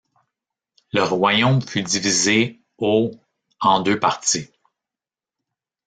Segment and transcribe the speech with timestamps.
[0.93, 3.11] Le royaume fut divisé au
[3.59, 4.47] en deux parties.